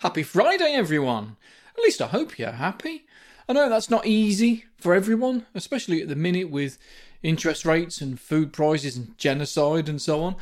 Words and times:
Happy 0.00 0.22
Friday, 0.22 0.72
everyone! 0.74 1.38
At 1.74 1.82
least 1.82 2.02
I 2.02 2.06
hope 2.08 2.38
you're 2.38 2.52
happy. 2.52 3.06
I 3.48 3.54
know 3.54 3.70
that's 3.70 3.88
not 3.88 4.06
easy 4.06 4.66
for 4.76 4.94
everyone, 4.94 5.46
especially 5.54 6.02
at 6.02 6.08
the 6.08 6.14
minute 6.14 6.50
with 6.50 6.76
interest 7.22 7.64
rates 7.64 8.02
and 8.02 8.20
food 8.20 8.52
prices 8.52 8.98
and 8.98 9.16
genocide 9.16 9.88
and 9.88 10.00
so 10.00 10.22
on. 10.22 10.36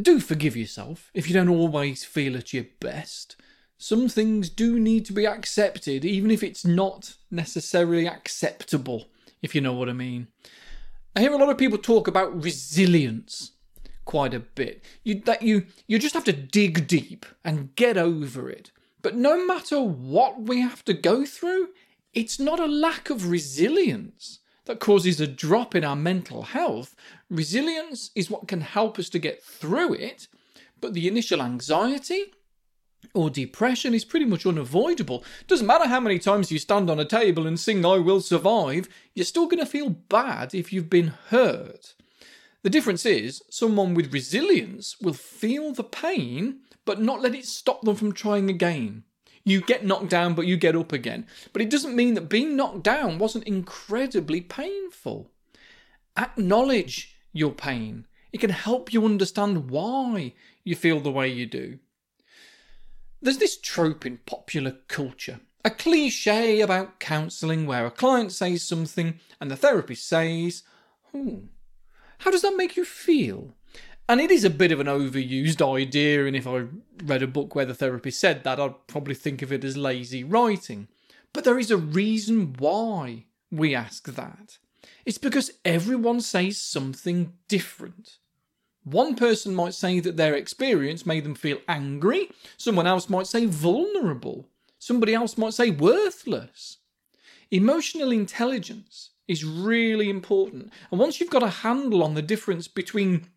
Do 0.00 0.20
forgive 0.20 0.56
yourself 0.56 1.10
if 1.12 1.26
you 1.26 1.34
don't 1.34 1.48
always 1.48 2.04
feel 2.04 2.36
at 2.36 2.52
your 2.52 2.66
best. 2.78 3.34
Some 3.78 4.08
things 4.08 4.48
do 4.48 4.78
need 4.78 5.04
to 5.06 5.12
be 5.12 5.26
accepted, 5.26 6.04
even 6.04 6.30
if 6.30 6.44
it's 6.44 6.64
not 6.64 7.16
necessarily 7.32 8.06
acceptable, 8.06 9.06
if 9.42 9.56
you 9.56 9.60
know 9.60 9.72
what 9.72 9.88
I 9.88 9.92
mean. 9.92 10.28
I 11.16 11.20
hear 11.20 11.32
a 11.32 11.36
lot 11.36 11.50
of 11.50 11.58
people 11.58 11.78
talk 11.78 12.06
about 12.06 12.44
resilience 12.44 13.50
quite 14.04 14.34
a 14.34 14.40
bit. 14.40 14.84
You 15.02 15.20
that 15.22 15.42
you 15.42 15.66
you 15.88 15.98
just 15.98 16.14
have 16.14 16.24
to 16.24 16.32
dig 16.32 16.86
deep 16.86 17.26
and 17.44 17.74
get 17.74 17.96
over 17.96 18.48
it. 18.48 18.70
But 19.04 19.16
no 19.16 19.46
matter 19.46 19.82
what 19.82 20.40
we 20.40 20.62
have 20.62 20.82
to 20.86 20.94
go 20.94 21.26
through, 21.26 21.68
it's 22.14 22.40
not 22.40 22.58
a 22.58 22.66
lack 22.66 23.10
of 23.10 23.28
resilience 23.28 24.38
that 24.64 24.80
causes 24.80 25.20
a 25.20 25.26
drop 25.26 25.74
in 25.74 25.84
our 25.84 25.94
mental 25.94 26.40
health. 26.40 26.96
Resilience 27.28 28.10
is 28.14 28.30
what 28.30 28.48
can 28.48 28.62
help 28.62 28.98
us 28.98 29.10
to 29.10 29.18
get 29.18 29.42
through 29.42 29.92
it, 29.92 30.26
but 30.80 30.94
the 30.94 31.06
initial 31.06 31.42
anxiety 31.42 32.32
or 33.12 33.28
depression 33.28 33.92
is 33.92 34.06
pretty 34.06 34.24
much 34.24 34.46
unavoidable. 34.46 35.22
Doesn't 35.48 35.66
matter 35.66 35.86
how 35.86 36.00
many 36.00 36.18
times 36.18 36.50
you 36.50 36.58
stand 36.58 36.88
on 36.88 36.98
a 36.98 37.04
table 37.04 37.46
and 37.46 37.60
sing 37.60 37.84
I 37.84 37.98
will 37.98 38.22
survive, 38.22 38.88
you're 39.14 39.26
still 39.26 39.48
going 39.48 39.62
to 39.62 39.66
feel 39.66 39.90
bad 39.90 40.54
if 40.54 40.72
you've 40.72 40.88
been 40.88 41.12
hurt. 41.28 41.94
The 42.64 42.70
difference 42.70 43.04
is, 43.04 43.42
someone 43.50 43.92
with 43.92 44.14
resilience 44.14 44.98
will 44.98 45.12
feel 45.12 45.74
the 45.74 45.84
pain, 45.84 46.60
but 46.86 46.98
not 46.98 47.20
let 47.20 47.34
it 47.34 47.44
stop 47.44 47.82
them 47.82 47.94
from 47.94 48.12
trying 48.12 48.48
again. 48.48 49.04
You 49.44 49.60
get 49.60 49.84
knocked 49.84 50.08
down, 50.08 50.32
but 50.32 50.46
you 50.46 50.56
get 50.56 50.74
up 50.74 50.90
again. 50.90 51.26
But 51.52 51.60
it 51.60 51.68
doesn't 51.68 51.94
mean 51.94 52.14
that 52.14 52.30
being 52.30 52.56
knocked 52.56 52.82
down 52.82 53.18
wasn't 53.18 53.44
incredibly 53.44 54.40
painful. 54.40 55.30
Acknowledge 56.16 57.18
your 57.34 57.52
pain. 57.52 58.06
It 58.32 58.40
can 58.40 58.48
help 58.48 58.94
you 58.94 59.04
understand 59.04 59.68
why 59.68 60.32
you 60.64 60.74
feel 60.74 61.00
the 61.00 61.10
way 61.10 61.28
you 61.28 61.44
do. 61.44 61.80
There's 63.20 63.36
this 63.36 63.60
trope 63.60 64.06
in 64.06 64.20
popular 64.24 64.78
culture, 64.88 65.40
a 65.66 65.70
cliche 65.70 66.62
about 66.62 66.98
counselling 66.98 67.66
where 67.66 67.84
a 67.84 67.90
client 67.90 68.32
says 68.32 68.62
something 68.62 69.20
and 69.38 69.50
the 69.50 69.56
therapist 69.56 70.08
says, 70.08 70.62
hmm, 71.12 71.40
how 72.24 72.30
does 72.30 72.40
that 72.40 72.56
make 72.56 72.74
you 72.74 72.86
feel? 72.86 73.54
And 74.08 74.18
it 74.18 74.30
is 74.30 74.44
a 74.44 74.50
bit 74.50 74.72
of 74.72 74.80
an 74.80 74.86
overused 74.86 75.60
idea, 75.60 76.24
and 76.24 76.34
if 76.34 76.46
I 76.46 76.64
read 77.04 77.22
a 77.22 77.26
book 77.26 77.54
where 77.54 77.66
the 77.66 77.74
therapist 77.74 78.18
said 78.18 78.44
that, 78.44 78.58
I'd 78.58 78.86
probably 78.86 79.14
think 79.14 79.42
of 79.42 79.52
it 79.52 79.62
as 79.62 79.76
lazy 79.76 80.24
writing. 80.24 80.88
But 81.34 81.44
there 81.44 81.58
is 81.58 81.70
a 81.70 81.76
reason 81.76 82.54
why 82.58 83.26
we 83.50 83.74
ask 83.74 84.06
that. 84.14 84.56
It's 85.04 85.18
because 85.18 85.50
everyone 85.66 86.22
says 86.22 86.56
something 86.56 87.34
different. 87.46 88.16
One 88.84 89.16
person 89.16 89.54
might 89.54 89.74
say 89.74 90.00
that 90.00 90.16
their 90.16 90.34
experience 90.34 91.04
made 91.04 91.24
them 91.24 91.34
feel 91.34 91.58
angry, 91.68 92.30
someone 92.56 92.86
else 92.86 93.10
might 93.10 93.26
say 93.26 93.44
vulnerable, 93.44 94.48
somebody 94.78 95.12
else 95.12 95.36
might 95.36 95.52
say 95.52 95.68
worthless. 95.68 96.78
Emotional 97.50 98.12
intelligence 98.12 99.10
is 99.26 99.44
really 99.44 100.10
important. 100.10 100.72
And 100.90 101.00
once 101.00 101.20
you've 101.20 101.30
got 101.30 101.42
a 101.42 101.48
handle 101.48 102.02
on 102.02 102.14
the 102.14 102.22
difference 102.22 102.68
between 102.68 103.28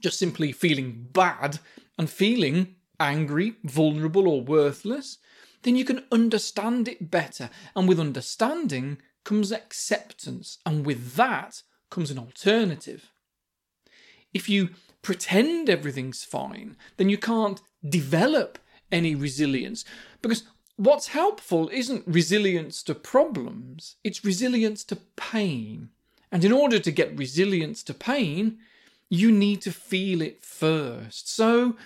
just 0.00 0.18
simply 0.18 0.52
feeling 0.52 1.08
bad 1.12 1.58
and 1.98 2.08
feeling 2.08 2.76
angry, 3.00 3.56
vulnerable, 3.64 4.28
or 4.28 4.42
worthless, 4.42 5.18
then 5.62 5.76
you 5.76 5.84
can 5.84 6.04
understand 6.12 6.88
it 6.88 7.10
better. 7.10 7.50
And 7.74 7.88
with 7.88 7.98
understanding 7.98 8.98
comes 9.24 9.50
acceptance. 9.50 10.58
And 10.64 10.86
with 10.86 11.14
that 11.14 11.62
comes 11.90 12.10
an 12.10 12.18
alternative. 12.18 13.10
If 14.32 14.48
you 14.48 14.70
pretend 15.02 15.68
everything's 15.68 16.24
fine, 16.24 16.76
then 16.96 17.08
you 17.08 17.18
can't 17.18 17.60
develop 17.88 18.58
any 18.92 19.14
resilience. 19.14 19.84
Because 20.22 20.44
What's 20.76 21.08
helpful 21.08 21.70
isn't 21.72 22.04
resilience 22.06 22.82
to 22.82 22.94
problems, 22.94 23.96
it's 24.04 24.26
resilience 24.26 24.84
to 24.84 24.96
pain. 25.16 25.88
And 26.30 26.44
in 26.44 26.52
order 26.52 26.78
to 26.78 26.90
get 26.90 27.18
resilience 27.18 27.82
to 27.84 27.94
pain, 27.94 28.58
you 29.08 29.32
need 29.32 29.62
to 29.62 29.72
feel 29.72 30.20
it 30.20 30.42
first. 30.42 31.30
So 31.30 31.76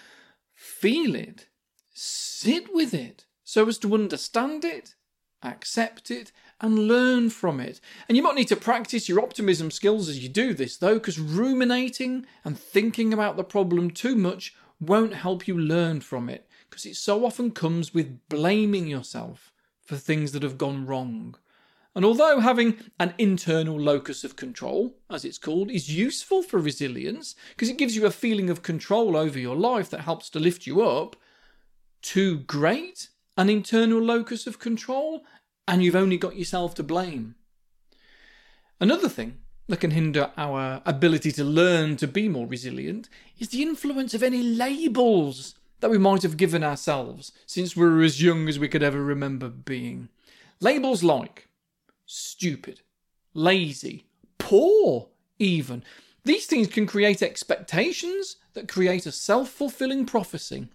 feel 0.52 1.14
it, 1.14 1.46
sit 1.94 2.74
with 2.74 2.92
it 2.92 3.26
so 3.44 3.68
as 3.68 3.78
to 3.78 3.94
understand 3.94 4.64
it, 4.64 4.96
accept 5.40 6.10
it, 6.10 6.32
and 6.60 6.88
learn 6.88 7.30
from 7.30 7.60
it. 7.60 7.80
And 8.08 8.16
you 8.16 8.24
might 8.24 8.34
need 8.34 8.48
to 8.48 8.56
practice 8.56 9.08
your 9.08 9.20
optimism 9.20 9.70
skills 9.70 10.08
as 10.08 10.20
you 10.20 10.28
do 10.28 10.52
this, 10.52 10.76
though, 10.76 10.94
because 10.94 11.20
ruminating 11.20 12.26
and 12.44 12.58
thinking 12.58 13.12
about 13.12 13.36
the 13.36 13.44
problem 13.44 13.92
too 13.92 14.16
much 14.16 14.52
won't 14.80 15.14
help 15.14 15.46
you 15.46 15.56
learn 15.56 16.00
from 16.00 16.28
it 16.28 16.48
because 16.70 16.86
it 16.86 16.96
so 16.96 17.26
often 17.26 17.50
comes 17.50 17.92
with 17.92 18.20
blaming 18.28 18.86
yourself 18.86 19.52
for 19.82 19.96
things 19.96 20.32
that 20.32 20.44
have 20.44 20.56
gone 20.56 20.86
wrong. 20.86 21.34
And 21.94 22.04
although 22.04 22.38
having 22.38 22.78
an 23.00 23.14
internal 23.18 23.78
locus 23.78 24.22
of 24.22 24.36
control, 24.36 24.94
as 25.10 25.24
it's 25.24 25.38
called, 25.38 25.70
is 25.70 25.92
useful 25.94 26.42
for 26.42 26.60
resilience 26.60 27.34
because 27.50 27.68
it 27.68 27.76
gives 27.76 27.96
you 27.96 28.06
a 28.06 28.12
feeling 28.12 28.48
of 28.48 28.62
control 28.62 29.16
over 29.16 29.38
your 29.38 29.56
life 29.56 29.90
that 29.90 30.02
helps 30.02 30.30
to 30.30 30.38
lift 30.38 30.66
you 30.66 30.82
up, 30.82 31.16
too 32.00 32.38
great 32.38 33.08
an 33.36 33.48
internal 33.48 34.00
locus 34.00 34.46
of 34.46 34.58
control, 34.58 35.24
and 35.66 35.82
you've 35.82 35.96
only 35.96 36.18
got 36.18 36.36
yourself 36.36 36.74
to 36.74 36.82
blame. 36.82 37.34
Another 38.78 39.08
thing 39.08 39.38
that 39.66 39.80
can 39.80 39.92
hinder 39.92 40.30
our 40.36 40.82
ability 40.84 41.32
to 41.32 41.44
learn 41.44 41.96
to 41.96 42.06
be 42.06 42.28
more 42.28 42.46
resilient 42.46 43.08
is 43.38 43.48
the 43.48 43.62
influence 43.62 44.14
of 44.14 44.22
any 44.22 44.42
labels 44.42 45.54
that 45.80 45.90
we 45.90 45.98
might 45.98 46.22
have 46.22 46.36
given 46.36 46.62
ourselves 46.62 47.32
since 47.46 47.76
we 47.76 47.86
were 47.86 48.02
as 48.02 48.22
young 48.22 48.48
as 48.48 48.58
we 48.58 48.68
could 48.68 48.82
ever 48.82 49.02
remember 49.02 49.48
being. 49.48 50.08
Labels 50.60 51.02
like 51.02 51.48
stupid, 52.06 52.80
lazy, 53.34 54.06
poor, 54.38 55.08
even. 55.38 55.82
These 56.24 56.46
things 56.46 56.68
can 56.68 56.86
create 56.86 57.22
expectations 57.22 58.36
that 58.54 58.68
create 58.68 59.06
a 59.06 59.12
self 59.12 59.48
fulfilling 59.48 60.06
prophecy. 60.06 60.68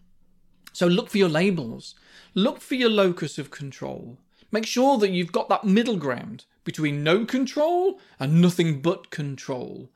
So 0.74 0.88
look 0.88 1.10
for 1.10 1.18
your 1.18 1.30
labels, 1.30 1.96
look 2.34 2.60
for 2.60 2.76
your 2.76 2.90
locus 2.90 3.38
of 3.38 3.52
control. 3.52 4.18
Make 4.52 4.66
sure 4.66 4.98
that 4.98 5.12
you've 5.12 5.32
got 5.32 5.50
that 5.50 5.66
middle 5.66 5.98
ground 5.98 6.46
between 6.64 7.04
no 7.04 7.26
control 7.26 8.00
and 8.20 8.42
nothing 8.42 8.82
but 8.82 9.10
control. 9.10 9.90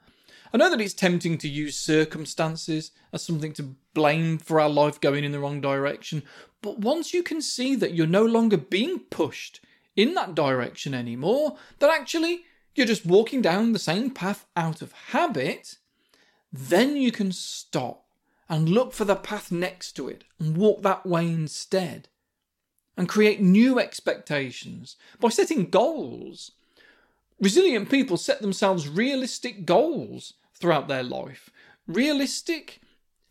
I 0.53 0.57
know 0.57 0.69
that 0.69 0.81
it's 0.81 0.93
tempting 0.93 1.37
to 1.39 1.47
use 1.47 1.75
circumstances 1.75 2.91
as 3.13 3.21
something 3.21 3.53
to 3.53 3.75
blame 3.93 4.37
for 4.37 4.59
our 4.59 4.69
life 4.69 4.99
going 4.99 5.23
in 5.23 5.31
the 5.31 5.39
wrong 5.39 5.61
direction, 5.61 6.23
but 6.61 6.79
once 6.79 7.13
you 7.13 7.23
can 7.23 7.41
see 7.41 7.75
that 7.75 7.93
you're 7.93 8.07
no 8.07 8.25
longer 8.25 8.57
being 8.57 8.99
pushed 8.99 9.61
in 9.95 10.13
that 10.15 10.35
direction 10.35 10.93
anymore, 10.93 11.57
that 11.79 11.89
actually 11.89 12.43
you're 12.75 12.87
just 12.87 13.05
walking 13.05 13.41
down 13.41 13.73
the 13.73 13.79
same 13.79 14.09
path 14.09 14.45
out 14.55 14.81
of 14.81 14.91
habit, 14.91 15.77
then 16.51 16.95
you 16.95 17.11
can 17.11 17.31
stop 17.31 18.05
and 18.47 18.69
look 18.69 18.93
for 18.93 19.05
the 19.05 19.16
path 19.16 19.51
next 19.51 19.93
to 19.93 20.07
it 20.07 20.23
and 20.39 20.57
walk 20.57 20.81
that 20.81 21.05
way 21.05 21.27
instead. 21.27 22.09
And 22.97 23.07
create 23.07 23.39
new 23.39 23.79
expectations 23.79 24.97
by 25.21 25.29
setting 25.29 25.69
goals. 25.69 26.51
Resilient 27.41 27.89
people 27.89 28.17
set 28.17 28.41
themselves 28.41 28.89
realistic 28.89 29.66
goals 29.66 30.33
throughout 30.53 30.89
their 30.89 31.03
life. 31.03 31.50
Realistic, 31.88 32.81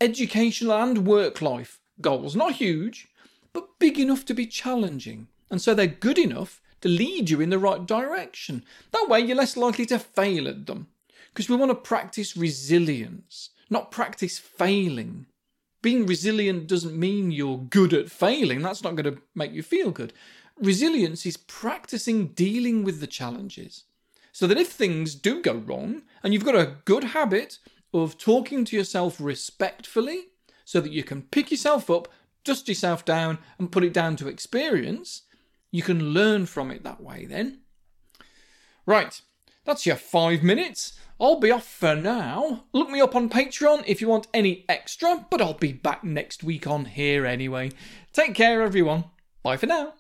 educational, 0.00 0.72
and 0.72 1.06
work 1.06 1.42
life 1.42 1.78
goals. 2.00 2.34
Not 2.34 2.52
huge, 2.52 3.08
but 3.52 3.78
big 3.78 3.98
enough 3.98 4.24
to 4.24 4.34
be 4.34 4.47
challenging. 4.47 5.28
And 5.50 5.60
so 5.60 5.74
they're 5.74 5.86
good 5.86 6.18
enough 6.18 6.62
to 6.80 6.88
lead 6.88 7.28
you 7.28 7.42
in 7.42 7.50
the 7.50 7.59
right 7.59 7.84
direction. 7.84 8.65
That 8.92 9.09
way, 9.10 9.21
you're 9.21 9.36
less 9.36 9.59
likely 9.59 9.84
to 9.86 9.98
fail 9.98 10.48
at 10.48 10.65
them. 10.65 10.86
Because 11.34 11.50
we 11.50 11.56
want 11.56 11.71
to 11.71 11.74
practice 11.74 12.34
resilience, 12.34 13.50
not 13.68 13.91
practice 13.91 14.38
failing. 14.38 15.27
Being 15.83 16.06
resilient 16.06 16.66
doesn't 16.66 16.98
mean 16.98 17.30
you're 17.30 17.59
good 17.59 17.92
at 17.92 18.10
failing. 18.10 18.62
That's 18.62 18.83
not 18.83 18.97
going 18.97 19.15
to 19.15 19.21
make 19.34 19.53
you 19.53 19.62
feel 19.62 19.91
good. 19.91 20.15
Resilience 20.56 21.27
is 21.27 21.36
practicing 21.36 22.28
dealing 22.28 22.84
with 22.84 23.00
the 23.00 23.06
challenges 23.06 23.84
so 24.38 24.46
that 24.46 24.56
if 24.56 24.68
things 24.68 25.16
do 25.16 25.42
go 25.42 25.54
wrong, 25.54 26.02
and 26.22 26.32
you've 26.32 26.44
got 26.44 26.54
a 26.54 26.76
good 26.84 27.02
habit 27.02 27.58
of 27.92 28.16
talking 28.16 28.64
to 28.64 28.76
yourself 28.76 29.20
respectfully, 29.20 30.28
so 30.64 30.80
that 30.80 30.92
you 30.92 31.02
can 31.02 31.22
pick 31.22 31.50
yourself 31.50 31.90
up, 31.90 32.06
dust 32.44 32.68
yourself 32.68 33.04
down, 33.04 33.38
and 33.58 33.72
put 33.72 33.82
it 33.82 33.92
down 33.92 34.14
to 34.14 34.28
experience, 34.28 35.22
you 35.72 35.82
can 35.82 36.10
learn 36.10 36.46
from 36.46 36.70
it 36.70 36.84
that 36.84 37.00
way 37.00 37.26
then. 37.26 37.62
Right, 38.86 39.20
That's 39.64 39.86
your 39.86 39.96
five 39.96 40.44
minutes. 40.44 40.96
I'll 41.18 41.40
be 41.40 41.50
off 41.50 41.66
for 41.66 41.96
now. 41.96 42.62
Look 42.72 42.90
me 42.90 43.00
up 43.00 43.16
on 43.16 43.28
Patreon 43.28 43.82
if 43.88 44.00
you 44.00 44.06
want 44.06 44.28
any 44.32 44.64
extra, 44.68 45.26
but 45.30 45.42
I'll 45.42 45.54
be 45.54 45.72
back 45.72 46.04
next 46.04 46.44
week 46.44 46.64
on 46.64 46.84
here 46.84 47.26
anyway. 47.26 47.72
Take 48.12 48.36
care, 48.36 48.62
everyone. 48.62 49.06
Bye 49.42 49.56
for 49.56 49.66
now. 49.66 49.94